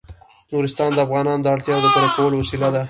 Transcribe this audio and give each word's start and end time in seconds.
نورستان 0.53 0.89
د 0.93 0.99
افغانانو 1.05 1.43
د 1.43 1.47
اړتیاوو 1.55 1.83
د 1.83 1.87
پوره 1.93 2.09
کولو 2.15 2.35
وسیله 2.41 2.67
ده. 2.73 2.79